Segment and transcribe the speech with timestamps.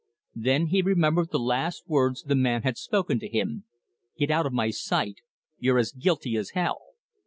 [0.33, 3.65] Then he remembered the last words the man had spoken to him
[4.17, 5.17] "Get out of my sight.
[5.59, 6.81] You're as guilty as hell!"